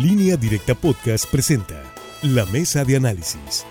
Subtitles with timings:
[0.00, 1.84] Línea Directa Podcast presenta
[2.22, 3.66] La Mesa de Análisis.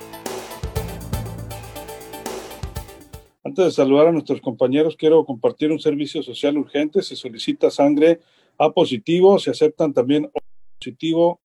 [3.44, 7.02] Antes de saludar a nuestros compañeros, quiero compartir un servicio social urgente.
[7.02, 8.20] Se solicita sangre
[8.60, 10.40] A positivo, se aceptan también O
[10.78, 11.42] positivo,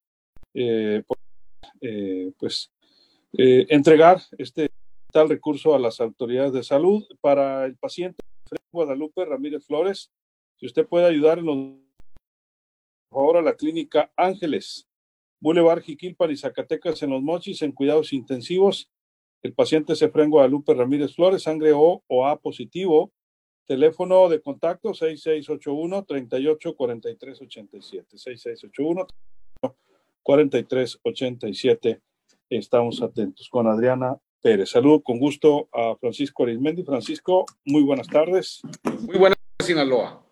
[0.52, 1.02] eh,
[1.80, 2.70] eh, pues
[3.32, 4.68] eh, entregar este
[5.10, 8.22] tal recurso a las autoridades de salud para el paciente
[8.70, 10.10] Guadalupe Ramírez Flores.
[10.56, 11.56] Si usted puede ayudar en los
[13.16, 14.86] favor a la clínica Ángeles,
[15.40, 18.90] Boulevard Jiquilpan y Zacatecas en los Mochis en cuidados intensivos.
[19.42, 23.10] El paciente se a Guadalupe Ramírez Flores, sangre O o A positivo.
[23.64, 29.06] Teléfono de contacto 6681 384387 6681
[30.22, 32.02] 4387.
[32.50, 34.72] Estamos atentos con Adriana Pérez.
[34.72, 36.82] Saludo con gusto a Francisco Arismendi.
[36.82, 38.60] Francisco, muy buenas tardes.
[39.06, 40.22] Muy buenas, Sinaloa.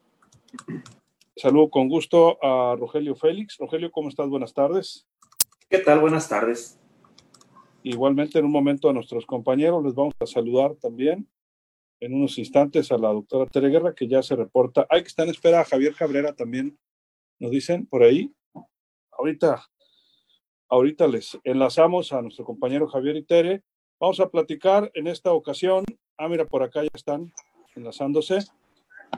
[1.37, 3.56] Saludo con gusto a Rogelio Félix.
[3.59, 4.29] Rogelio, ¿cómo estás?
[4.29, 5.09] Buenas tardes.
[5.69, 5.98] ¿Qué tal?
[5.98, 6.79] Buenas tardes.
[7.82, 11.29] Igualmente, en un momento a nuestros compañeros les vamos a saludar también
[11.99, 14.87] en unos instantes a la doctora Tere Guerra, que ya se reporta.
[14.88, 16.79] Hay que estar en espera a Javier Cabrera también,
[17.41, 18.32] nos dicen por ahí.
[19.10, 19.66] Ahorita,
[20.69, 23.65] ahorita les enlazamos a nuestro compañero Javier y Tere.
[23.98, 25.85] Vamos a platicar en esta ocasión.
[26.16, 27.32] Ah, mira, por acá ya están
[27.74, 28.38] enlazándose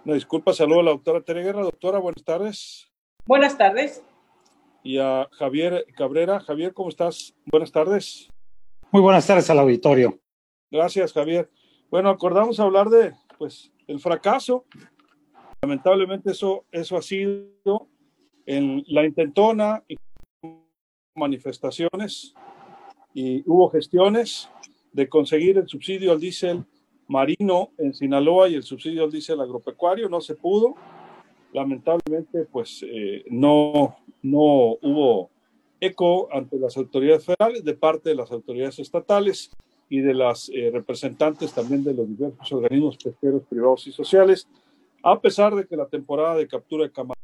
[0.05, 1.62] una disculpa, saludo a la doctora Tere Guerra.
[1.62, 2.91] Doctora, buenas tardes.
[3.25, 4.05] Buenas tardes.
[4.83, 6.41] Y a Javier Cabrera.
[6.41, 7.34] Javier, ¿cómo estás?
[7.47, 8.28] Buenas tardes.
[8.91, 10.19] Muy buenas tardes al auditorio.
[10.70, 11.50] Gracias, Javier.
[11.91, 14.64] Bueno, acordamos hablar de, pues, el fracaso.
[15.62, 17.89] Lamentablemente eso, eso ha sido
[18.44, 19.83] en la intentona,
[21.14, 22.34] manifestaciones
[23.14, 24.48] y hubo gestiones
[24.92, 26.64] de conseguir el subsidio al diésel
[27.08, 30.74] marino en Sinaloa y el subsidio al diésel agropecuario, no se pudo.
[31.52, 35.30] Lamentablemente, pues eh, no, no hubo
[35.80, 39.50] eco ante las autoridades federales, de parte de las autoridades estatales
[39.88, 44.48] y de las eh, representantes también de los diversos organismos pesqueros privados y sociales,
[45.02, 47.16] a pesar de que la temporada de captura de camarón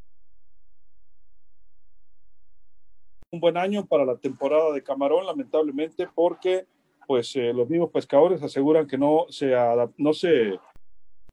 [3.32, 6.66] un buen año para la temporada de camarón, lamentablemente, porque
[7.06, 9.52] pues eh, los mismos pescadores aseguran que no se,
[9.96, 10.58] no se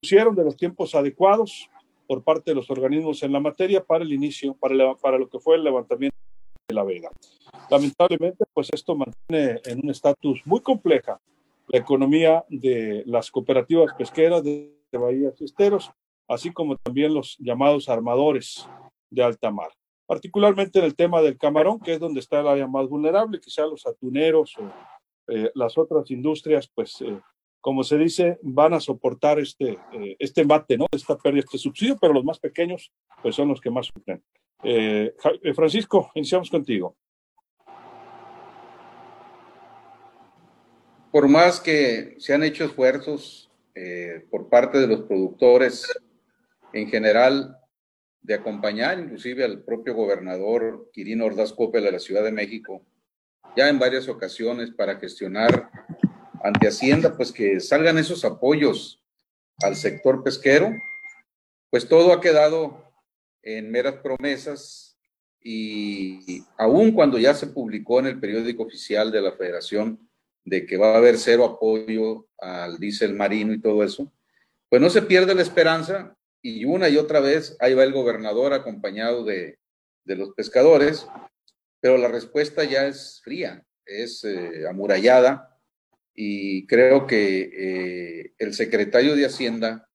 [0.02, 1.70] pusieron de los tiempos adecuados
[2.08, 5.40] por parte de los organismos en la materia para el inicio, para, para lo que
[5.40, 6.18] fue el levantamiento
[6.68, 7.10] de la vega.
[7.70, 11.20] Lamentablemente, pues esto mantiene en un estatus muy compleja
[11.68, 15.92] la economía de las cooperativas pesqueras de, de bahías y esteros,
[16.28, 18.68] así como también los llamados armadores
[19.10, 19.70] de alta mar.
[20.08, 23.68] Particularmente en el tema del camarón, que es donde está el área más vulnerable, quizá
[23.68, 24.64] los atuneros o
[25.30, 27.20] eh, las otras industrias, pues, eh,
[27.62, 30.86] como se dice, van a soportar este, eh, este mate, ¿no?
[30.92, 32.92] Esta pérdida, este subsidio, pero los más pequeños,
[33.22, 34.24] pues, son los que más sufren.
[35.56, 36.98] Francisco, iniciamos contigo.
[41.12, 43.50] Por más que se han hecho esfuerzos
[44.30, 45.88] por parte de los productores
[46.74, 47.58] en general
[48.22, 52.86] de acompañar inclusive al propio gobernador Quirino Ordaz Coppel de la Ciudad de México
[53.56, 55.70] ya en varias ocasiones para gestionar
[56.44, 59.04] ante Hacienda, pues que salgan esos apoyos
[59.62, 60.72] al sector pesquero,
[61.70, 62.92] pues todo ha quedado
[63.44, 64.98] en meras promesas
[65.42, 70.10] y aún cuando ya se publicó en el periódico oficial de la federación
[70.46, 74.12] de que va a haber cero apoyo al diésel marino y todo eso,
[74.70, 78.54] pues no se pierde la esperanza y una y otra vez ahí va el gobernador
[78.54, 79.60] acompañado de,
[80.06, 81.08] de los pescadores
[81.80, 85.58] pero la respuesta ya es fría, es eh, amurallada
[86.14, 89.90] y creo que eh, el secretario de Hacienda,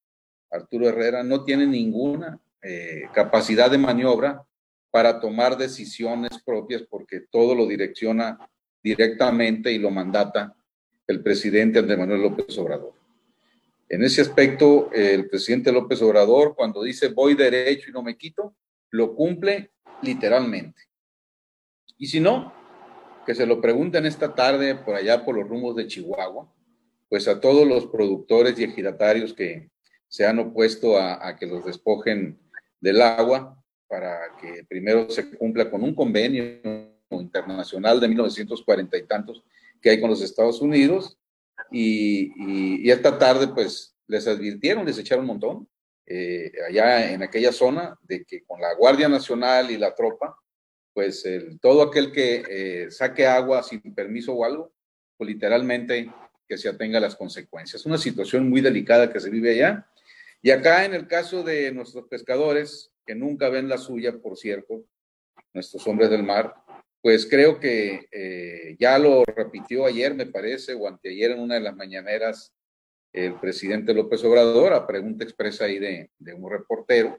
[0.51, 4.45] Arturo Herrera, no tiene ninguna eh, capacidad de maniobra
[4.91, 8.39] para tomar decisiones propias porque todo lo direcciona
[8.83, 10.57] directamente y lo mandata
[11.07, 12.95] el presidente Andrés Manuel López Obrador.
[13.89, 18.57] En ese aspecto, el presidente López Obrador, cuando dice voy derecho y no me quito,
[18.91, 20.81] lo cumple literalmente.
[21.97, 22.53] Y si no,
[23.25, 26.53] que se lo pregunten esta tarde por allá por los rumbos de Chihuahua,
[27.09, 29.71] pues a todos los productores y ejidatarios que
[30.09, 32.39] se han opuesto a, que los despojen
[32.81, 36.61] del agua para que primero se cumpla con un convenio
[37.11, 39.45] internacional de 1940 y tantos
[39.81, 41.19] que hay con los Estados Unidos.
[41.71, 45.69] Y, esta tarde pues les advirtieron, les echaron un montón
[46.07, 50.37] eh, allá en aquella zona de que con la Guardia Nacional y la tropa
[50.95, 51.25] pues
[51.61, 54.73] todo aquel que eh, saque agua sin permiso o algo,
[55.17, 56.11] pues literalmente
[56.49, 57.85] que se atenga a las consecuencias.
[57.85, 59.87] Una situación muy delicada que se vive allá.
[60.41, 64.85] Y acá en el caso de nuestros pescadores, que nunca ven la suya, por cierto,
[65.53, 66.55] nuestros hombres del mar,
[67.05, 71.61] pues creo que eh, ya lo repitió ayer, me parece, o anteayer en una de
[71.61, 72.55] las mañaneras,
[73.13, 77.19] el presidente López Obrador, a pregunta expresa ahí de, un reportero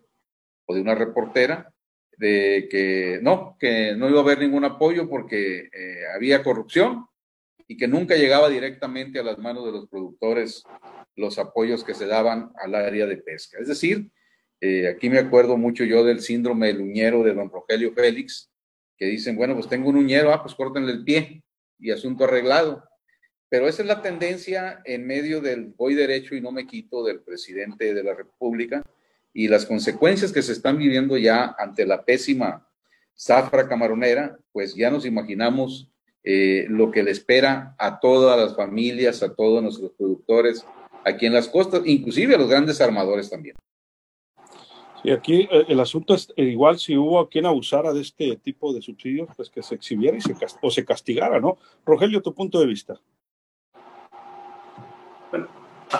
[0.66, 1.72] o de una reportera,
[2.17, 7.06] de que no, que no iba a haber ningún apoyo porque eh, había corrupción
[7.67, 10.63] y que nunca llegaba directamente a las manos de los productores
[11.15, 13.57] los apoyos que se daban al área de pesca.
[13.59, 14.09] Es decir,
[14.62, 18.51] eh, aquí me acuerdo mucho yo del síndrome del uñero de don Rogelio Félix,
[18.97, 21.44] que dicen, bueno, pues tengo un uñero, ah, pues córtenle el pie
[21.79, 22.83] y asunto arreglado.
[23.50, 27.21] Pero esa es la tendencia en medio del voy derecho y no me quito del
[27.21, 28.83] presidente de la República
[29.36, 32.66] y las consecuencias que se están viviendo ya ante la pésima
[33.14, 35.92] zafra camaronera, pues ya nos imaginamos
[36.24, 40.66] eh, lo que le espera a todas las familias, a todos nuestros productores
[41.04, 43.58] aquí en las costas, inclusive a los grandes armadores también.
[45.04, 48.74] Y aquí eh, el asunto es eh, igual si hubo quien abusara de este tipo
[48.74, 51.58] de subsidios, pues que se exhibiera y se, o se castigara, ¿no?
[51.86, 53.02] Rogelio, tu punto de vista.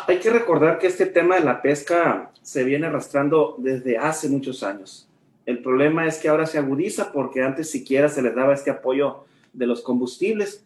[0.08, 4.64] Hay que recordar que este tema de la pesca se viene arrastrando desde hace muchos
[4.64, 5.10] años.
[5.46, 9.26] El problema es que ahora se agudiza porque antes siquiera se les daba este apoyo
[9.54, 10.66] de los combustibles,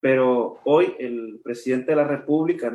[0.00, 2.72] pero hoy el presidente de la República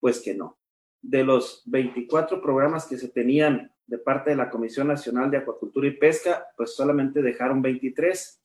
[0.00, 0.58] pues que no
[1.02, 5.86] de los 24 programas que se tenían de parte de la Comisión Nacional de Acuacultura
[5.86, 8.42] y Pesca, pues solamente dejaron 23.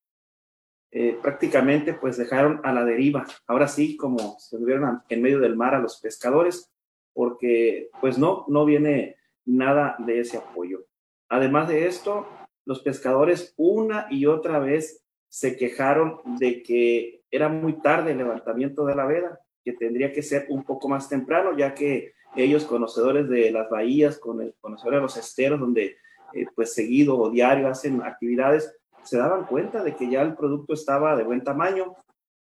[0.95, 3.25] Eh, prácticamente pues dejaron a la deriva.
[3.47, 6.71] Ahora sí, como se tuvieron en medio del mar a los pescadores,
[7.13, 10.85] porque pues no, no viene nada de ese apoyo.
[11.29, 12.27] Además de esto,
[12.65, 18.85] los pescadores una y otra vez se quejaron de que era muy tarde el levantamiento
[18.85, 23.27] de la veda, que tendría que ser un poco más temprano, ya que ellos conocedores
[23.29, 25.97] de las bahías, conocedores de los esteros, donde
[26.33, 30.73] eh, pues seguido o diario hacen actividades, se daban cuenta de que ya el producto
[30.73, 31.95] estaba de buen tamaño.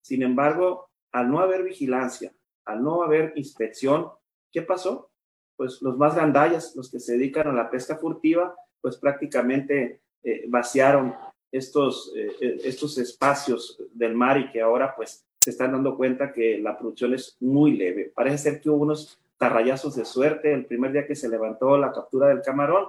[0.00, 2.32] Sin embargo, al no haber vigilancia,
[2.64, 4.10] al no haber inspección,
[4.52, 5.10] ¿qué pasó?
[5.56, 10.44] Pues los más gandallas, los que se dedican a la pesca furtiva, pues prácticamente eh,
[10.49, 11.14] vaciaron
[11.50, 16.58] estos, eh, estos espacios del mar y que ahora pues se están dando cuenta que
[16.58, 18.12] la producción es muy leve.
[18.14, 21.93] Parece ser que hubo unos tarrayazos de suerte el primer día que se levantó la
[21.93, 22.88] captura del camarón.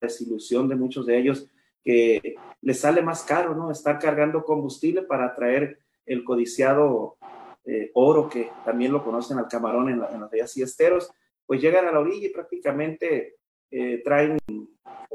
[0.00, 1.48] Desilusión de muchos de ellos
[1.88, 3.70] que les sale más caro, ¿no?
[3.70, 7.16] Estar cargando combustible para traer el codiciado
[7.64, 11.10] eh, oro, que también lo conocen al camarón en, las vías y esteros,
[11.46, 13.36] pues llegan a la orilla y prácticamente
[13.70, 14.36] eh, traen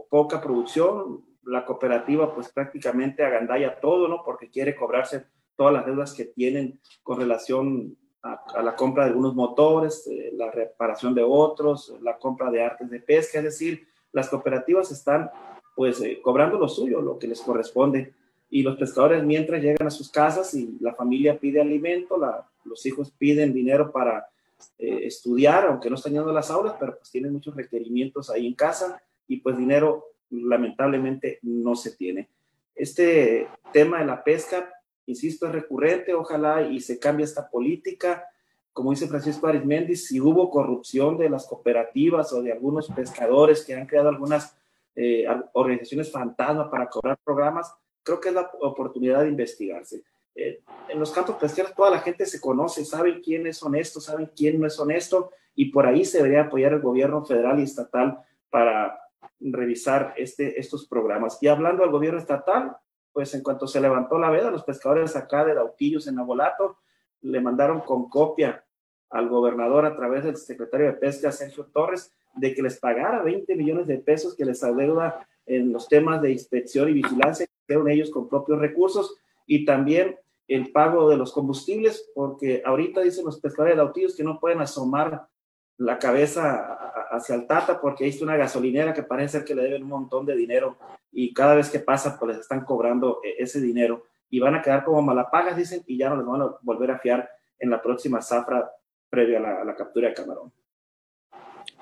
[0.10, 1.24] poca producción.
[1.44, 4.24] La cooperativa, pues prácticamente agandalla todo, ¿no?
[4.26, 9.36] Porque quiere cobrarse todas las deudas que tienen con relación a, la compra de algunos
[9.36, 14.28] motores, eh, la reparación de otros, la compra de artes de pesca, es decir, las
[14.30, 15.30] cooperativas están
[15.76, 18.14] pues eh, cobrando lo suyo, lo que les corresponde.
[18.50, 22.20] Y los pescadores mientras llegan a sus casas y la familia pide alimento,
[22.66, 24.28] los hijos piden dinero para
[24.78, 28.46] eh, estudiar, aunque no están yendo a las aulas, pero pues tienen muchos requerimientos ahí
[28.46, 32.30] en casa y pues dinero lamentablemente no se tiene.
[32.76, 34.70] Este tema de la pesca
[35.06, 38.26] insisto, es recurrente, ojalá y se cambie esta política.
[38.72, 43.76] Como dice Francisco Arismendi, si hubo corrupción de las cooperativas o de algunos pescadores que
[43.76, 44.58] han creado algunas
[44.96, 47.74] eh, organizaciones fantasma para cobrar programas,
[48.04, 50.04] creo que es la oportunidad de investigarse.
[50.36, 54.32] Eh, en los campos pesqueros toda la gente se conoce, saben quién es honesto, saben
[54.36, 58.20] quién no es honesto, y por ahí se debería apoyar el gobierno federal y estatal
[58.50, 59.00] para
[59.40, 61.38] revisar este, estos programas.
[61.42, 62.76] Y hablando del gobierno estatal,
[63.12, 66.78] pues en cuanto se levantó la veda, los pescadores acá de Dautillos en Abolato
[67.22, 68.66] le mandaron con copia
[69.10, 73.56] al gobernador a través del secretario de Pesca, Sergio Torres, de que les pagara 20
[73.56, 77.90] millones de pesos que les adeuda en los temas de inspección y vigilancia que hicieron
[77.90, 83.40] ellos con propios recursos y también el pago de los combustibles, porque ahorita dicen los
[83.40, 85.28] pescadores de Dautillos que no pueden asomar
[85.78, 89.84] la cabeza hacia el Tata porque está una gasolinera que parece ser que le deben
[89.84, 90.78] un montón de dinero
[91.12, 94.62] y cada vez que pasa pues les están cobrando eh, ese dinero y van a
[94.62, 97.80] quedar como malapagas, dicen, y ya no les van a volver a fiar en la
[97.82, 98.68] próxima zafra
[99.08, 100.52] previa a la, captura de camarón.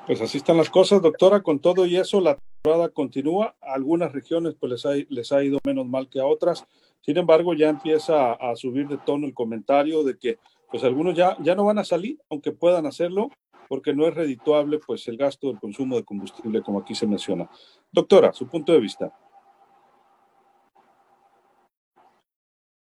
[0.07, 1.41] Pues así están las cosas, doctora.
[1.41, 3.55] Con todo y eso, la temporada continúa.
[3.61, 6.65] A algunas regiones pues les ha, les ha ido menos mal que a otras.
[7.01, 10.39] Sin embargo, ya empieza a, subir de tono el comentario de que
[10.69, 13.29] pues algunos ya, ya no van a salir, aunque puedan hacerlo,
[13.67, 17.49] porque no es redituable pues el gasto del consumo de combustible como aquí se menciona.
[17.91, 19.13] Doctora, su punto de vista.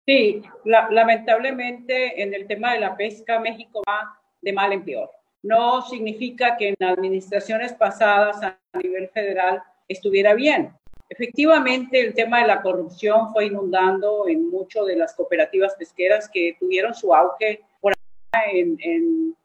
[0.05, 5.10] Sí, lamentablemente en el tema de la pesca México va de mal en peor.
[5.43, 10.73] No significa que en administraciones pasadas a nivel federal estuviera bien.
[11.09, 16.55] Efectivamente, el tema de la corrupción fue inundando en muchas de las cooperativas pesqueras que
[16.59, 17.62] tuvieron su auge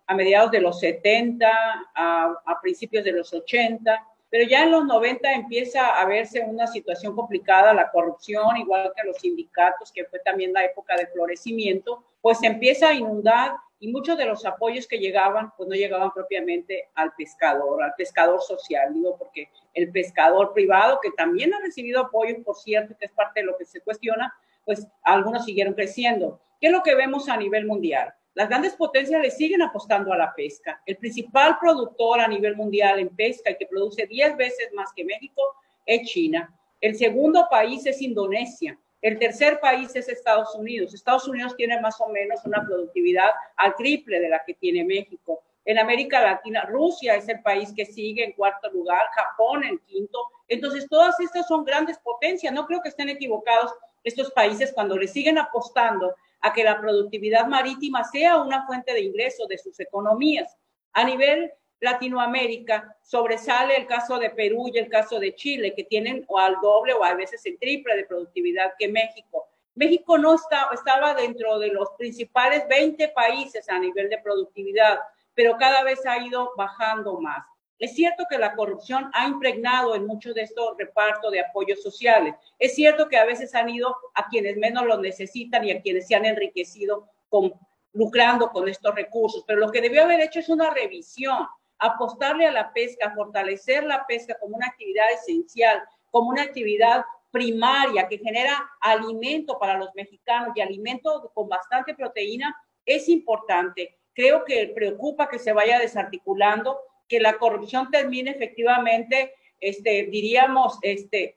[0.06, 1.46] a mediados de los 70,
[1.94, 6.66] a, a principios de los 80 pero ya en los 90 empieza a verse una
[6.66, 12.04] situación complicada, la corrupción, igual que los sindicatos, que fue también la época de florecimiento,
[12.20, 16.88] pues empieza a inundar y muchos de los apoyos que llegaban, pues no llegaban propiamente
[16.94, 22.42] al pescador, al pescador social, digo, porque el pescador privado, que también ha recibido apoyo,
[22.42, 26.40] por cierto, que es parte de lo que se cuestiona, pues algunos siguieron creciendo.
[26.60, 28.12] ¿Qué es lo que vemos a nivel mundial?
[28.34, 30.80] Las grandes potencias le siguen apostando a la pesca.
[30.86, 35.04] El principal productor a nivel mundial en pesca y que produce 10 veces más que
[35.04, 35.42] México
[35.86, 36.52] es China.
[36.80, 38.78] El segundo país es Indonesia.
[39.00, 40.92] El tercer país es Estados Unidos.
[40.92, 45.42] Estados Unidos tiene más o menos una productividad al triple de la que tiene México.
[45.64, 50.18] En América Latina, Rusia es el país que sigue en cuarto lugar, Japón en quinto.
[50.48, 52.52] Entonces, todas estas son grandes potencias.
[52.52, 57.46] No creo que estén equivocados estos países cuando le siguen apostando a que la productividad
[57.46, 60.56] marítima sea una fuente de ingreso de sus economías.
[60.92, 66.24] A nivel Latinoamérica sobresale el caso de Perú y el caso de Chile, que tienen
[66.28, 69.46] o al doble o a veces el triple de productividad que México.
[69.74, 74.98] México no estaba dentro de los principales 20 países a nivel de productividad,
[75.34, 77.46] pero cada vez ha ido bajando más.
[77.78, 82.34] Es cierto que la corrupción ha impregnado en muchos de estos repartos de apoyos sociales.
[82.58, 86.08] Es cierto que a veces han ido a quienes menos lo necesitan y a quienes
[86.08, 87.52] se han enriquecido con,
[87.92, 89.44] lucrando con estos recursos.
[89.46, 91.46] Pero lo que debió haber hecho es una revisión,
[91.78, 98.08] apostarle a la pesca, fortalecer la pesca como una actividad esencial, como una actividad primaria
[98.08, 103.98] que genera alimento para los mexicanos y alimento con bastante proteína, es importante.
[104.14, 111.36] Creo que preocupa que se vaya desarticulando que la corrupción termine efectivamente, este, diríamos, este,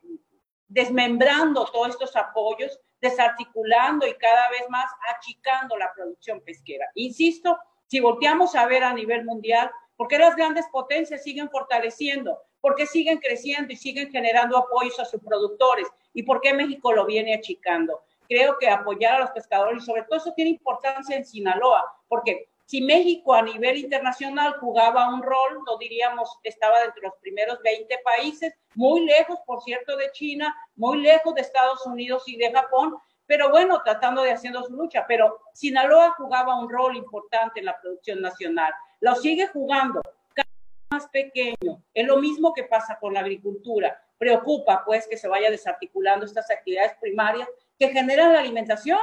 [0.68, 6.86] desmembrando todos estos apoyos, desarticulando y cada vez más achicando la producción pesquera.
[6.96, 7.58] Insisto,
[7.88, 9.70] si volteamos a ver a nivel mundial,
[10.02, 12.40] ¿por qué las grandes potencias siguen fortaleciendo?
[12.60, 15.88] ¿Por qué siguen creciendo y siguen generando apoyos a sus productores?
[16.12, 18.02] ¿Y por qué México lo viene achicando?
[18.28, 22.50] Creo que apoyar a los pescadores, y sobre todo eso tiene importancia en Sinaloa, porque
[22.66, 27.60] si México a nivel internacional jugaba un rol, no diríamos estaba dentro de los primeros
[27.64, 32.52] 20 países, muy lejos, por cierto, de China, muy lejos de Estados Unidos y de
[32.52, 35.06] Japón, pero bueno, tratando de haciendo su lucha.
[35.08, 38.74] Pero Sinaloa jugaba un rol importante en la producción nacional.
[39.02, 40.02] Lo sigue jugando,
[40.34, 41.84] cada vez más pequeño.
[41.94, 44.02] Es lo mismo que pasa con la agricultura.
[44.18, 49.00] Preocupa, pues, que se vaya desarticulando estas actividades primarias que generan la alimentación.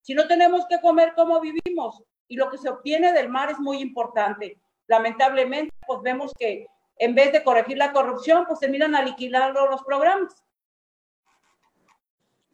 [0.00, 2.02] Si no tenemos que comer, ¿cómo vivimos?
[2.32, 4.58] y lo que se obtiene del mar es muy importante.
[4.86, 10.42] Lamentablemente, pues vemos que en vez de corregir la corrupción, pues terminan aniquilando los programas.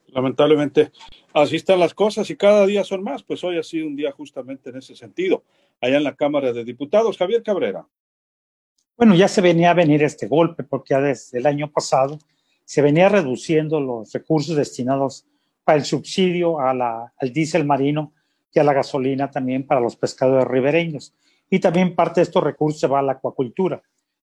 [0.09, 0.90] Lamentablemente,
[1.33, 3.23] así están las cosas y cada día son más.
[3.23, 5.45] Pues hoy ha sido un día justamente en ese sentido,
[5.80, 7.16] allá en la Cámara de Diputados.
[7.16, 7.87] Javier Cabrera.
[8.97, 12.18] Bueno, ya se venía a venir este golpe porque ya desde el año pasado
[12.64, 15.26] se venía reduciendo los recursos destinados
[15.64, 18.12] para el subsidio a la, al diésel marino
[18.52, 21.14] y a la gasolina también para los pescadores ribereños.
[21.49, 23.82] Y también parte de estos recursos se va a la acuacultura.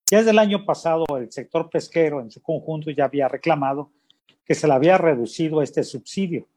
[0.10, 3.92] Ya desde el año pasado el sector pesquero en su conjunto ya había reclamado
[4.46, 6.48] que se le había reducido este subsidio,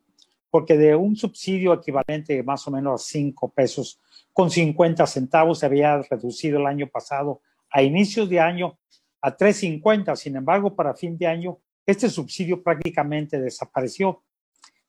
[0.51, 3.99] porque de un subsidio equivalente más o menos a 5 pesos
[4.39, 7.43] con 50 centavos se había reducido el año pasado
[7.73, 8.79] a inicios de año
[9.21, 10.15] a 3.50.
[10.15, 14.23] Sin embargo, para fin de año, este subsidio prácticamente desapareció.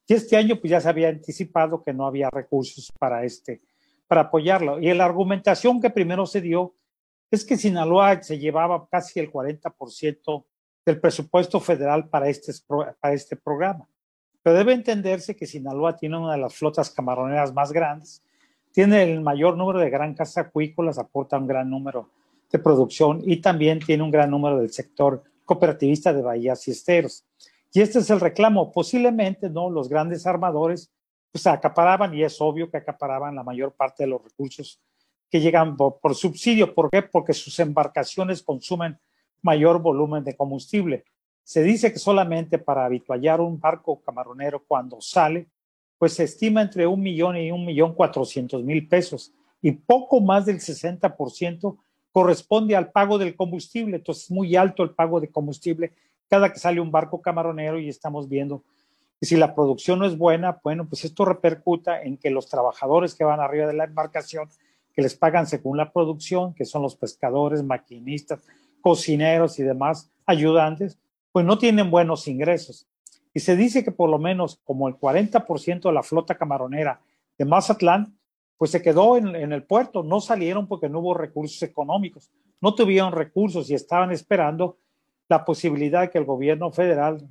[0.05, 3.63] Y este año pues ya se había anticipado que no había recursos para este,
[4.05, 4.79] para apoyarlo.
[4.79, 6.75] Y la argumentación que primero se dio
[7.31, 10.45] es que Sinaloa se llevaba casi el 40%
[10.85, 13.87] del presupuesto federal para este, para este programa.
[14.43, 18.21] Pero debe entenderse que Sinaloa tiene una de las flotas camaroneras más grandes,
[18.79, 22.11] tiene el mayor número de granjas acuícolas, aporta un gran número
[22.49, 27.25] de producción y también tiene un gran número del sector cooperativista de bahías y esteros.
[27.73, 28.71] Y este es el reclamo.
[28.71, 29.69] Posiblemente, ¿no?
[29.69, 30.89] Los grandes armadores
[31.29, 34.79] pues acaparaban, y es obvio que acaparaban la mayor parte de los recursos
[35.29, 36.73] que llegan por, por, subsidio.
[36.73, 37.01] ¿Por qué?
[37.01, 38.97] Porque sus embarcaciones consumen
[39.41, 41.03] mayor volumen de combustible.
[41.43, 45.49] Se dice que solamente para habituallar un barco camaronero cuando sale,
[45.99, 49.33] pues se estima entre un millón y un millón cuatrocientos mil pesos.
[49.61, 51.77] Y poco más del 60%
[52.11, 53.97] corresponde al pago del combustible.
[53.97, 55.91] Entonces es muy alto el pago de combustible
[56.29, 58.63] cada que sale un barco camaronero y estamos viendo
[59.19, 63.15] que si la producción no es buena, bueno, pues esto repercuta en que los trabajadores
[63.15, 64.47] que van arriba de la embarcación,
[64.93, 68.41] que les pagan según la producción, que son los pescadores, maquinistas,
[68.79, 70.97] cocineros y demás ayudantes,
[71.33, 72.87] pues no tienen buenos ingresos.
[73.33, 77.01] Y se dice que por lo menos como el 40% de la flota camaronera
[77.37, 78.17] de Mazatlán,
[78.57, 83.13] pues se quedó en, el puerto, no salieron porque no hubo recursos económicos, no tuvieron
[83.13, 84.77] recursos y estaban esperando
[85.29, 87.25] la posibilidad de que el gobierno federal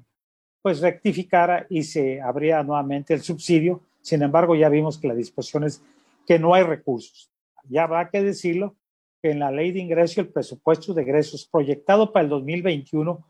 [0.62, 3.82] pues rectificara y se abría nuevamente el subsidio.
[4.00, 5.82] Sin embargo, ya vimos que la disposición es
[6.26, 7.30] que no hay recursos.
[7.68, 8.74] Ya habrá que decirlo
[9.20, 13.22] que en la ley de ingreso el presupuesto de egresos proyectado para el 2021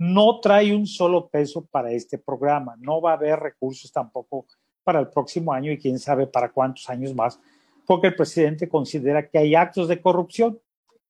[0.00, 2.74] no trae un solo peso para este programa.
[2.78, 4.46] No va a haber recursos tampoco
[4.82, 7.38] para el próximo año y quién sabe para cuántos años más,
[7.86, 10.58] porque el presidente considera que hay actos de corrupción.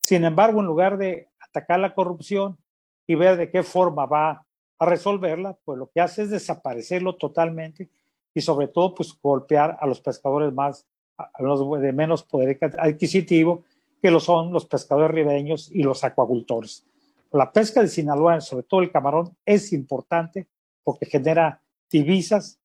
[0.01, 2.59] Sin embargo, en lugar de atacar la corrupción
[3.07, 4.45] y ver de qué forma va
[4.81, 7.89] a resolverla, pues lo que hace es desaparecerlo totalmente
[8.35, 10.85] y sobre todo pues golpear a los pescadores más,
[11.17, 13.63] a los de menos poder adquisitivo,
[14.03, 16.90] que lo son los pescadores ribeños y los acuacultores.
[17.33, 20.49] La pesca de Sinaloa, sobre todo el camarón, es importante
[20.83, 22.61] porque genera divisas,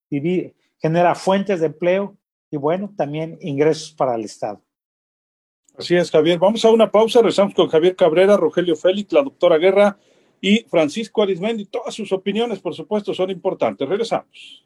[0.79, 2.17] genera fuentes de empleo
[2.49, 4.61] y bueno, también ingresos para el Estado.
[5.77, 6.39] Así es, Javier.
[6.39, 7.19] Vamos a una pausa.
[7.19, 9.97] Regresamos con Javier Cabrera, Rogelio Félix, la doctora Guerra
[10.39, 11.65] y Francisco Arismendi.
[11.65, 13.87] Todas sus opiniones, por supuesto, son importantes.
[13.87, 14.64] Regresamos.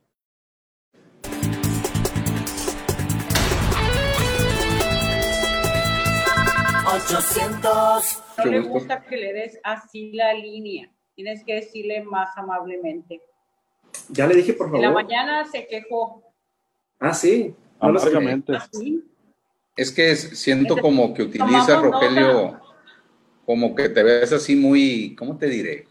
[8.38, 10.92] No le gusta que le des así la línea.
[11.16, 13.22] Tienes que decirle más amablemente.
[14.10, 14.78] Ya le dije, por favor.
[14.78, 16.24] En la mañana se quejó.
[17.00, 17.54] Ah, sí.
[17.82, 17.96] No.
[17.98, 18.70] ¿Ah?
[19.76, 22.60] Es que siento como que utiliza Rogelio,
[23.46, 25.88] como que te ves así muy, ¿cómo te diré?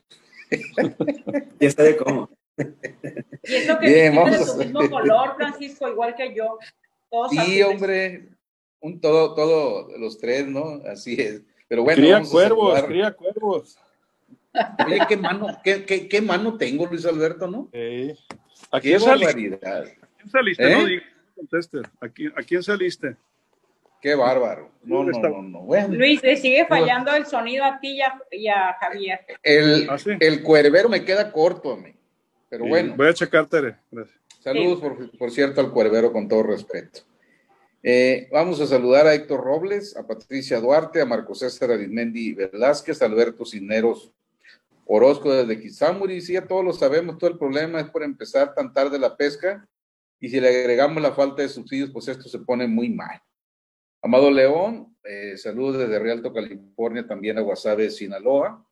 [1.61, 2.29] ya está de cómo.
[3.45, 6.59] Y eso que Bien, de su mismo color, Francisco, igual que yo.
[7.11, 8.29] Todos sí, hombre,
[8.81, 10.81] un todo, todo, los tres, ¿no?
[10.87, 11.43] Así es.
[11.69, 12.01] Pero bueno.
[12.01, 13.79] Cría cuervos, cría cuervos.
[14.87, 17.69] Oye, qué mano, qué, qué, qué, mano tengo, Luis Alberto, ¿no?
[17.73, 18.17] Eh,
[18.71, 19.61] ¿A quién saliste?
[19.67, 19.83] ¿A
[20.17, 20.71] quién saliste?
[20.71, 21.03] No,
[21.37, 21.79] conteste.
[22.01, 23.17] ¿A quién, ¿A quién saliste?
[24.01, 24.71] Qué bárbaro.
[24.85, 25.61] No, no, no, no.
[25.61, 25.95] Bueno.
[25.95, 27.99] Luis, le sigue fallando el sonido a ti
[28.31, 29.21] y a, Javier.
[29.43, 30.11] El, ¿Ah, sí?
[30.21, 31.93] el cuervero me queda corto a mí.
[32.49, 32.95] Pero sí, bueno.
[32.97, 33.77] Voy a checar, Tere.
[33.91, 34.19] Gracias.
[34.41, 37.01] Saludos, por, por, cierto, al cuervero con todo respeto.
[37.91, 43.01] Eh, vamos a saludar a Héctor Robles, a Patricia Duarte, a Marco César Arismendi Velázquez,
[43.01, 44.13] a Alberto Cisneros
[44.85, 46.21] Orozco desde Quizamuri.
[46.21, 49.67] Sí, ya todos lo sabemos, todo el problema es por empezar tan tarde la pesca
[50.21, 53.23] y si le agregamos la falta de subsidios, pues esto se pone muy mal.
[54.03, 58.69] Amado León, eh, saludos desde Rialto, California, también a Guasave, Sinaloa.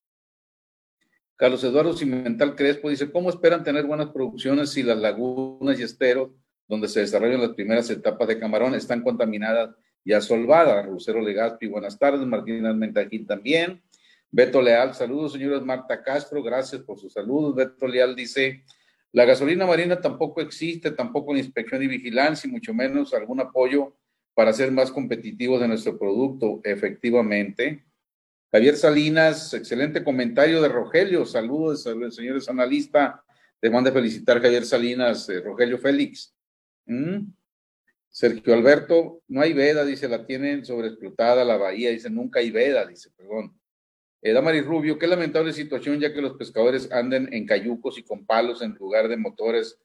[1.36, 6.32] Carlos Eduardo Cimental Crespo dice, ¿cómo esperan tener buenas producciones si las lagunas y esteros
[6.68, 9.74] donde se desarrollan las primeras etapas de camarón están contaminadas
[10.04, 10.86] y asolvadas?
[10.86, 12.26] Lucero Legaspi, buenas tardes.
[12.26, 13.82] Martín Almentajín también.
[14.30, 15.62] Beto Leal, saludos, señores.
[15.62, 17.54] Marta Castro, gracias por sus saludos.
[17.54, 18.64] Beto Leal dice,
[19.12, 23.96] la gasolina marina tampoco existe, tampoco la inspección y vigilancia, y mucho menos algún apoyo
[24.34, 27.86] para ser más competitivos de nuestro producto, efectivamente.
[28.52, 31.24] Javier Salinas, excelente comentario de Rogelio.
[31.24, 33.14] Saludos, señores analistas.
[33.58, 36.35] Te manda felicitar Javier Salinas, eh, Rogelio Félix.
[36.86, 37.32] ¿Mm?
[38.08, 42.86] Sergio Alberto, no hay veda, dice, la tienen sobreexplotada la bahía, dice, nunca hay veda,
[42.86, 43.60] dice, perdón.
[44.22, 48.62] Eh, Rubio, qué lamentable situación ya que los pescadores anden en cayucos y con palos
[48.62, 49.78] en lugar de motores.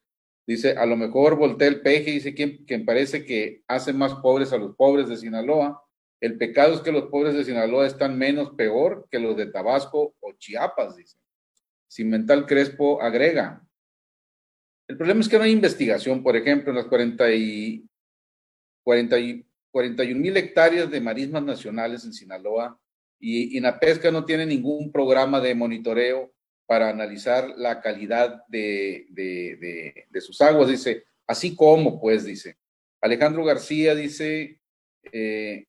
[0.48, 4.54] Dice, a lo mejor voltea el peje, dice quien, quien parece que hace más pobres
[4.54, 5.84] a los pobres de Sinaloa.
[6.20, 10.16] El pecado es que los pobres de Sinaloa están menos peor que los de Tabasco
[10.20, 11.18] o Chiapas, dice.
[11.88, 13.62] Cimental Crespo agrega,
[14.88, 17.88] el problema es que no hay investigación, por ejemplo, en las 40 y,
[18.84, 22.78] 40 y 41 mil hectáreas de marismas nacionales en Sinaloa
[23.20, 26.34] y INAPESCA no tiene ningún programa de monitoreo
[26.65, 32.58] para analizar la calidad de, de, sus aguas, dice, así como, pues, dice.
[33.02, 34.60] Alejandro García dice,
[35.12, 35.65] eh,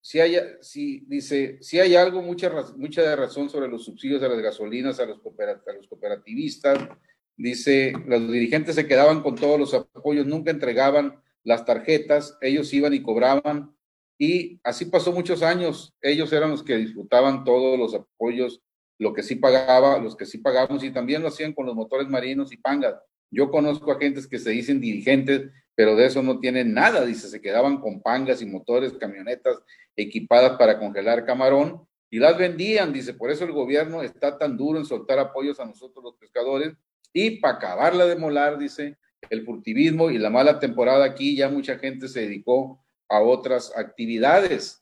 [0.00, 4.40] si hay, si, dice, si hay algo, mucha, mucha razón sobre los subsidios de las
[4.40, 6.88] gasolinas a los, a los cooperativistas,
[7.36, 12.94] Dice, los dirigentes se quedaban con todos los apoyos, nunca entregaban las tarjetas, ellos iban
[12.94, 13.74] y cobraban.
[14.18, 15.94] Y así pasó muchos años.
[16.00, 18.60] Ellos eran los que disfrutaban todos los apoyos,
[18.98, 22.08] lo que sí pagaba, los que sí pagamos, y también lo hacían con los motores
[22.08, 22.94] marinos y pangas.
[23.30, 27.04] Yo conozco a gentes que se dicen dirigentes, pero de eso no tienen nada.
[27.04, 29.58] Dice, se quedaban con pangas y motores, camionetas
[29.96, 32.92] equipadas para congelar camarón y las vendían.
[32.92, 36.74] Dice, por eso el gobierno está tan duro en soltar apoyos a nosotros los pescadores,
[37.12, 38.96] y para acabarla de molar, dice,
[39.30, 44.80] el furtivismo y la mala temporada aquí, ya mucha gente se dedicó a otras actividades.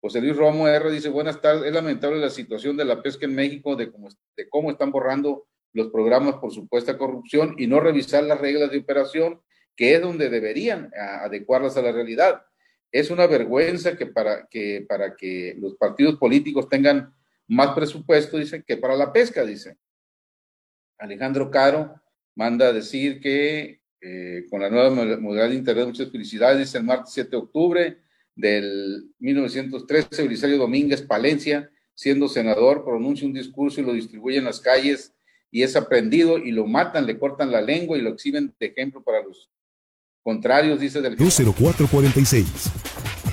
[0.00, 3.34] José Luis Romo R dice, buenas tardes, es lamentable la situación de la pesca en
[3.34, 8.24] México, de cómo, de cómo están borrando los programas por supuesta corrupción y no revisar
[8.24, 9.40] las reglas de operación,
[9.74, 12.42] que es donde deberían adecuarlas a la realidad.
[12.90, 17.14] Es una vergüenza que para que, para que los partidos políticos tengan
[17.48, 19.78] más presupuesto, dice, que para la pesca, dice.
[21.02, 22.00] Alejandro Caro
[22.36, 26.84] manda a decir que eh, con la nueva modalidad de Internet, muchas felicidades, dice el
[26.84, 27.98] martes 7 de octubre
[28.34, 34.60] del 1913, Belisario Domínguez Palencia, siendo senador, pronuncia un discurso y lo distribuye en las
[34.60, 35.12] calles
[35.50, 39.02] y es aprendido y lo matan, le cortan la lengua y lo exhiben de ejemplo
[39.02, 39.50] para los
[40.22, 41.16] contrarios, dice del...
[41.16, 42.46] 20446.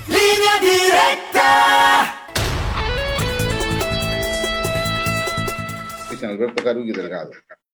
[0.07, 2.15] Línea directa.
[6.09, 7.31] Dice Alberto Carugui Delgado.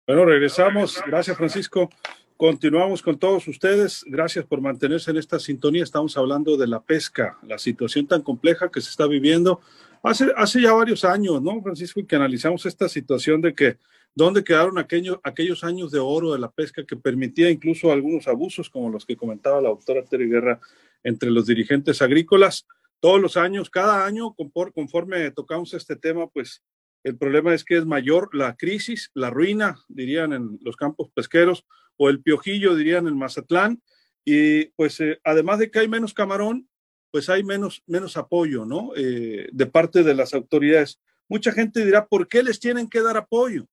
[0.07, 1.01] Bueno, regresamos.
[1.07, 1.89] Gracias, Francisco.
[2.37, 4.05] Continuamos con todos ustedes.
[4.05, 5.81] Gracias por mantenerse en esta sintonía.
[5.81, 9.61] Estamos hablando de la pesca, la situación tan compleja que se está viviendo.
[10.03, 11.99] Hace, ya varios años, ¿no, Francisco?
[11.99, 13.77] Y que analizamos esta situación de que
[14.13, 18.69] dónde quedaron aquellos, aquellos años de oro de la pesca que permitía incluso algunos abusos,
[18.69, 20.59] como los que comentaba la doctora Terry Guerra,
[21.03, 22.67] entre los dirigentes agrícolas.
[22.99, 26.61] Todos los años, cada año, conforme tocamos este tema, pues
[27.05, 31.63] el problema es que es mayor la crisis, la ruina, dirían en los campos pesqueros,
[31.97, 33.79] o el piojillo, dirían en Mazatlán.
[34.25, 36.67] Y pues eh, además de que hay menos camarón,
[37.11, 38.91] pues hay menos, menos apoyo, ¿no?
[38.95, 40.99] Eh, de parte de las autoridades.
[41.29, 43.67] Mucha gente dirá, ¿por qué les tienen que dar apoyo?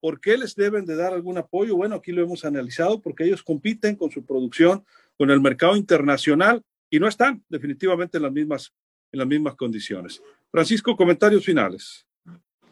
[0.00, 1.76] ¿Por qué les deben de dar algún apoyo?
[1.76, 4.84] Bueno, aquí lo hemos analizado porque ellos compiten con su producción,
[5.16, 8.74] con el mercado internacional y no están definitivamente en las mismas,
[9.12, 10.20] en las mismas condiciones.
[10.50, 12.05] Francisco, comentarios finales.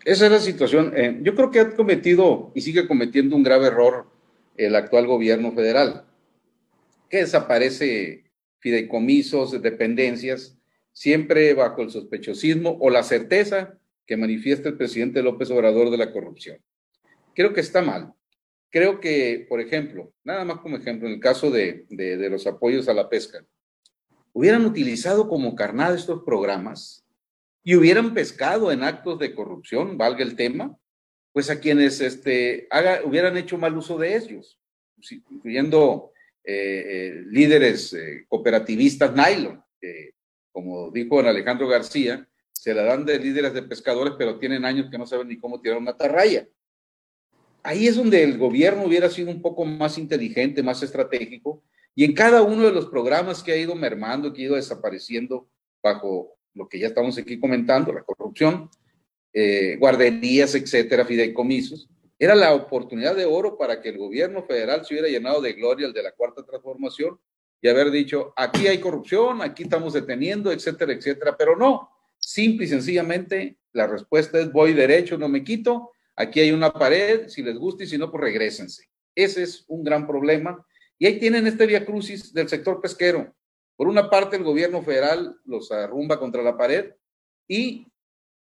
[0.04, 0.92] Esa es la situación.
[0.96, 4.06] Eh, yo creo que ha cometido y sigue cometiendo un grave error
[4.56, 6.06] el actual gobierno federal,
[7.08, 8.24] que desaparece
[8.60, 10.56] fideicomisos, dependencias,
[10.92, 16.12] siempre bajo el sospechosismo o la certeza que manifiesta el presidente López Obrador de la
[16.12, 16.58] corrupción
[17.34, 18.14] creo que está mal.
[18.70, 21.86] Creo que, por ejemplo, nada más como ejemplo, en el caso de,
[22.30, 23.44] los apoyos a la pesca,
[24.32, 27.03] hubieran utilizado como carnada estos programas
[27.64, 30.78] y hubieran pescado en actos de corrupción, valga el tema,
[31.32, 34.60] pues a quienes este, haga, hubieran hecho mal uso de ellos,
[35.30, 36.12] incluyendo
[36.44, 40.12] eh, eh, líderes eh, cooperativistas nylon, que
[40.52, 44.98] como dijo Alejandro García, se la dan de líderes de pescadores, pero tienen años que
[44.98, 46.46] no saben ni cómo tirar una atarraya.
[47.62, 52.14] Ahí es donde el gobierno hubiera sido un poco más inteligente, más estratégico, y en
[52.14, 55.48] cada uno de los programas que ha ido mermando, que ha ido desapareciendo
[55.82, 58.70] bajo lo que ya estamos aquí comentando, la corrupción,
[59.32, 61.88] eh, guarderías, etcétera, fideicomisos,
[62.18, 65.86] era la oportunidad de oro para que el gobierno federal se hubiera llenado de gloria
[65.86, 67.18] el de la cuarta transformación
[67.60, 72.68] y haber dicho, aquí hay corrupción, aquí estamos deteniendo, etcétera, etcétera, pero no, simple y
[72.68, 77.56] sencillamente la respuesta es voy derecho, no me quito, Aquí hay una pared, si les
[77.56, 78.88] gusta y si no, pues regresense.
[79.14, 80.64] Ese es un gran problema.
[80.98, 83.34] Y ahí tienen este via crucis del sector pesquero.
[83.76, 86.92] Por una parte, el gobierno federal los arrumba contra la pared
[87.48, 87.86] y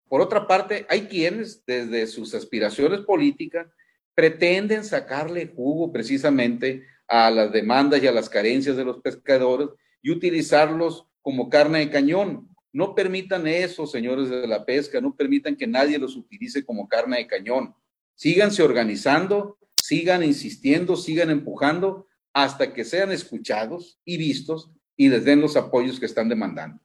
[0.08, 3.66] por otra parte, hay quienes desde sus aspiraciones políticas
[4.14, 9.68] pretenden sacarle jugo precisamente a las demandas y a las carencias de los pescadores
[10.02, 12.48] y utilizarlos como carne de cañón.
[12.72, 17.18] No permitan eso, señores de la pesca, no permitan que nadie los utilice como carne
[17.18, 17.74] de cañón.
[18.14, 25.40] Síganse organizando, sigan insistiendo, sigan empujando hasta que sean escuchados y vistos y les den
[25.40, 26.80] los apoyos que están demandando.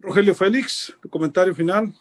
[0.00, 1.92] Rogelio Félix, tu comentario final.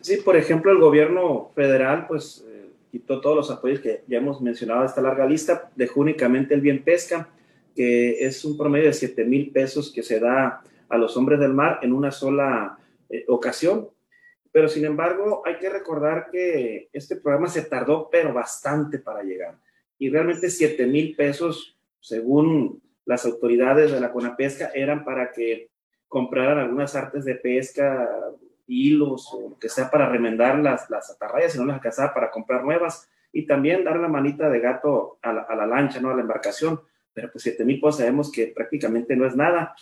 [0.00, 4.40] Sí, por ejemplo, el gobierno federal, pues eh, quitó todos los apoyos que ya hemos
[4.40, 7.28] mencionado de esta larga lista, dejó únicamente el bien pesca,
[7.74, 11.54] que es un promedio de 7 mil pesos que se da a los hombres del
[11.54, 13.88] mar en una sola eh, ocasión.
[14.50, 19.58] Pero sin embargo, hay que recordar que este programa se tardó, pero bastante para llegar.
[19.98, 25.70] Y realmente 7 mil pesos, según las autoridades de la CONAPESCA, eran para que
[26.08, 28.08] compraran algunas artes de pesca,
[28.66, 32.30] hilos o lo que sea para remendar las, las atarrayas, si no las alcanzaba para
[32.30, 33.08] comprar nuevas.
[33.32, 36.10] Y también dar la manita de gato a la, a la lancha, ¿no?
[36.10, 36.80] A la embarcación.
[37.14, 39.74] Pero pues 7 mil sabemos que prácticamente no es nada.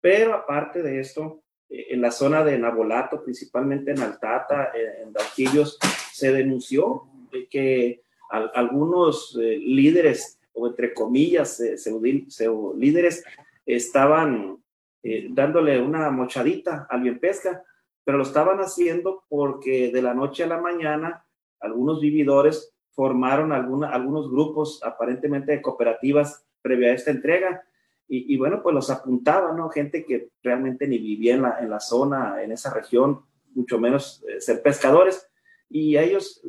[0.00, 5.12] Pero aparte de esto, eh, en la zona de Nabolato, principalmente en Altata, eh, en
[5.12, 5.78] Dauquillos,
[6.12, 7.04] se denunció
[7.50, 13.24] que algunos eh, líderes, o entre comillas, pseudo líderes,
[13.64, 14.58] estaban
[15.30, 17.62] dándole una mochadita al bien pesca,
[18.04, 21.24] pero lo estaban haciendo porque de la noche a la mañana
[21.60, 27.62] algunos vividores formaron algunos grupos aparentemente de cooperativas previa a esta entrega
[28.08, 29.68] y, bueno, pues los apuntaba, ¿no?
[29.68, 34.24] Gente que realmente ni vivía en la, en la zona, en esa región, mucho menos
[34.28, 35.28] eh, ser pescadores,
[35.68, 36.40] y a ellos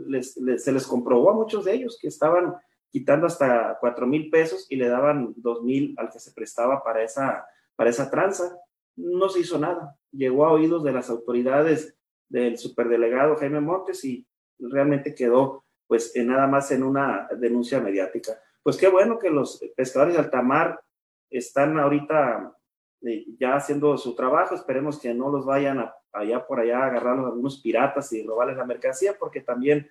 [0.58, 2.54] se les comprobó a muchos de ellos que estaban
[2.90, 7.04] quitando hasta cuatro mil pesos y le daban dos mil al que se prestaba para
[7.04, 7.46] esa,
[7.76, 8.58] para esa tranza.
[8.96, 9.96] No se hizo nada.
[10.12, 11.98] Llegó a oídos de las autoridades
[12.30, 14.28] del superdelegado Jaime Montes y
[14.60, 18.34] realmente quedó pues nada más en una denuncia mediática.
[18.62, 20.82] Pues qué bueno que los pescadores de altamar
[21.30, 22.54] están ahorita
[23.02, 24.56] eh, ya haciendo su trabajo.
[24.56, 28.58] Esperemos que no los vayan allá por allá a agarrar a algunos piratas y robarles
[28.58, 29.90] la mercancía, porque también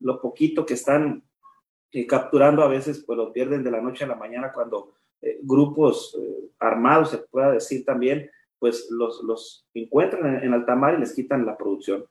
[0.00, 1.24] lo poquito que están
[1.92, 5.38] eh, capturando a veces pues lo pierden de la noche a la mañana cuando eh,
[5.42, 6.16] grupos
[6.58, 11.14] armados, se pueda decir también, pues los, los encuentran en, en alta mar y les
[11.14, 12.04] quitan la producción.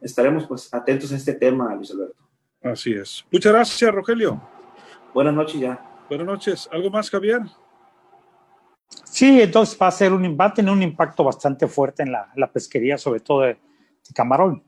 [0.00, 2.16] Estaremos pues atentos a este tema, Luis Alberto.
[2.62, 3.24] Así es.
[3.30, 4.40] Muchas gracias, Rogelio.
[5.14, 6.04] Buenas noches ya.
[6.08, 6.68] Buenas noches.
[6.72, 7.42] ¿Algo más, Javier?
[9.04, 12.30] Sí, entonces va a, ser un, va a tener un impacto bastante fuerte en la,
[12.36, 14.62] la pesquería, sobre todo de, de, camarón,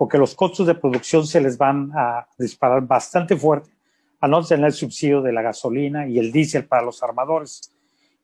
[0.00, 3.68] porque los costos de producción se les van a disparar bastante fuerte
[4.18, 7.70] al no tener el subsidio de la gasolina y el diésel para los armadores.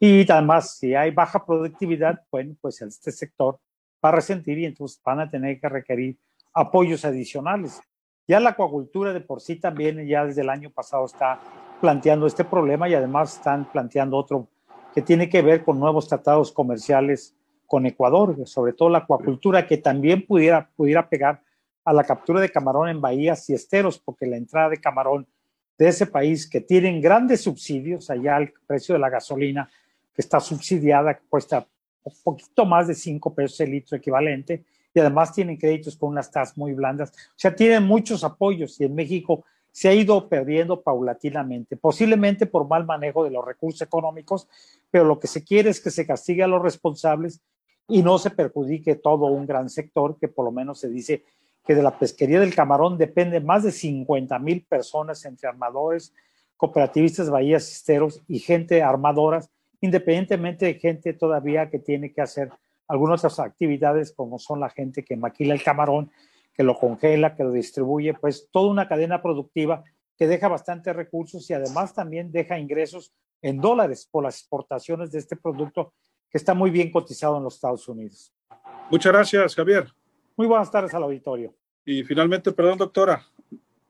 [0.01, 3.59] Y además, si hay baja productividad, bueno, pues este sector
[4.03, 6.17] va a resentir y entonces van a tener que requerir
[6.55, 7.79] apoyos adicionales.
[8.27, 11.39] Ya la acuacultura de por sí también ya desde el año pasado está
[11.83, 14.49] planteando este problema y además están planteando otro
[14.95, 17.37] que tiene que ver con nuevos tratados comerciales
[17.67, 21.45] con Ecuador, sobre todo la acuacultura que también pudiera, pudiera pegar
[21.87, 25.27] a la captura de camarón en bahías y esteros, porque la entrada de camarón
[25.79, 29.71] de ese país que tienen grandes subsidios, allá el precio de la gasolina
[30.13, 31.67] que está subsidiada, cuesta
[32.03, 36.31] un poquito más de 5 pesos el litro equivalente, y además tienen créditos con unas
[36.31, 37.11] tasas muy blandas.
[37.11, 42.67] O sea, tienen muchos apoyos y en México se ha ido perdiendo paulatinamente, posiblemente por
[42.67, 44.49] mal manejo de los recursos económicos,
[44.91, 47.43] pero lo que se quiere es que se castigue a los responsables
[47.87, 51.23] y no se perjudique todo un gran sector que por lo menos se dice
[51.67, 56.15] que de la pesquería del camarón depende más de 50 mil personas entre armadores,
[56.57, 59.51] cooperativistas, bahías, cisteros y gente armadoras
[59.81, 62.51] independientemente de gente todavía que tiene que hacer
[62.89, 66.11] algunas otras actividades como son la gente que maquila el camarón,
[66.55, 69.85] que lo congela, que lo distribuye, pues toda una cadena productiva
[70.17, 75.19] que deja bastantes recursos y además también deja ingresos en dólares por las exportaciones de
[75.19, 75.93] este producto
[76.31, 78.33] que está muy bien cotizado en los Estados Unidos.
[78.91, 79.93] Muchas gracias, Javier.
[80.37, 81.55] Muy buenas tardes al auditorio.
[81.85, 83.25] Y finalmente, perdón, doctora.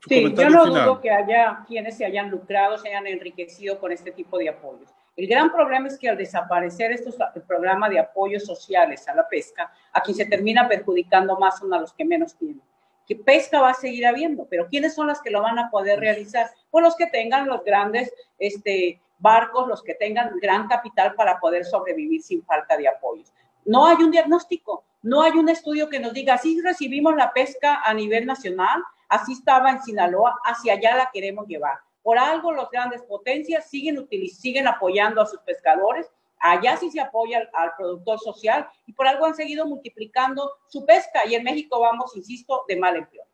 [0.06, 0.84] Sí, yo no final.
[0.84, 4.88] dudo que haya quienes se hayan lucrado, se hayan enriquecido con este tipo de apoyos.
[5.16, 7.16] El gran problema es que al desaparecer estos
[7.48, 11.80] programas de apoyos sociales a la pesca, a quien se termina perjudicando más son a
[11.80, 12.62] los que menos tienen.
[13.06, 15.98] Que pesca va a seguir habiendo, pero ¿quiénes son las que lo van a poder
[15.98, 16.48] realizar?
[16.70, 21.64] Pues los que tengan los grandes este, barcos, los que tengan gran capital para poder
[21.64, 23.32] sobrevivir sin falta de apoyos.
[23.64, 27.80] No hay un diagnóstico, no hay un estudio que nos diga, así recibimos la pesca
[27.84, 31.78] a nivel nacional, así estaba en Sinaloa, hacia allá la queremos llevar.
[32.02, 34.04] Por algo las grandes potencias siguen,
[34.36, 39.06] siguen apoyando a sus pescadores, allá sí se apoya al, al, productor social y por
[39.06, 43.26] algo han seguido multiplicando su pesca y en México vamos, insisto, de mal en peor.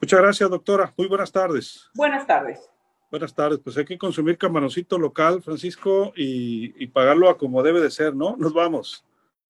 [0.00, 0.92] Muchas gracias, doctora.
[0.96, 1.88] Muy buenas tardes.
[1.94, 2.68] Buenas tardes.
[3.08, 3.60] Buenas tardes.
[3.62, 8.16] Pues hay que consumir camaroncito local, Francisco, y, y pagarlo a como debe de ser,
[8.16, 8.34] ¿no?
[8.36, 9.05] Nos vamos.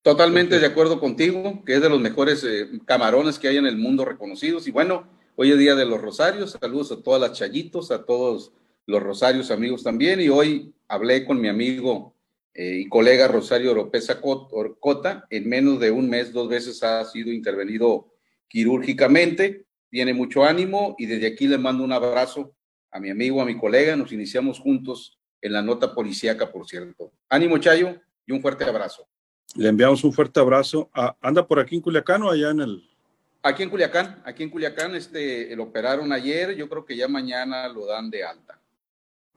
[0.06, 3.76] Totalmente de acuerdo contigo, que es de los mejores eh, camarones que hay en el
[3.76, 4.68] mundo reconocidos.
[4.68, 6.56] Y bueno, Hoy es Día de los Rosarios.
[6.60, 8.52] Saludos a todas las chayitos, a todos
[8.86, 10.20] los Rosarios amigos también.
[10.20, 12.14] Y hoy hablé con mi amigo
[12.54, 15.26] eh, y colega Rosario Oropesa Cota.
[15.28, 18.06] En menos de un mes, dos veces ha sido intervenido
[18.46, 19.66] quirúrgicamente.
[19.90, 22.54] Tiene mucho ánimo y desde aquí le mando un abrazo
[22.92, 23.96] a mi amigo, a mi colega.
[23.96, 27.10] Nos iniciamos juntos en la nota policíaca, por cierto.
[27.28, 29.08] Ánimo, Chayo, y un fuerte abrazo.
[29.54, 30.90] Le enviamos un fuerte abrazo.
[31.20, 32.82] ¿Anda por aquí en Culiacán o allá en el
[33.46, 37.68] Aquí en Culiacán, aquí en Culiacán, este, lo operaron ayer, yo creo que ya mañana
[37.68, 38.58] lo dan de alta.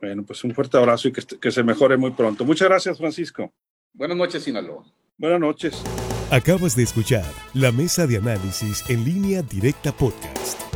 [0.02, 2.44] Bueno, pues un fuerte abrazo y que, que se mejore muy pronto.
[2.44, 3.54] Muchas gracias, Francisco.
[3.94, 4.84] Buenas noches, Sinaloa.
[5.16, 5.84] Buenas noches.
[6.32, 10.69] Acabas de escuchar la mesa de análisis en línea directa podcast.